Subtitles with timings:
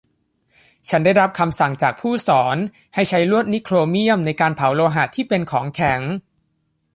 [0.89, 2.57] ฉันได้รับคำสั่งจากผู้สอน
[2.95, 6.01] ให้ใช้ลวดนิกโครเมี่ยมในการเผาโลหะที่เป็นของแข็ง